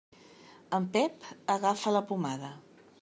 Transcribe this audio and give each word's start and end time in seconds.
En 0.77 0.87
Pep 0.95 1.27
agafa 1.57 1.95
la 1.99 2.05
pomada. 2.13 2.51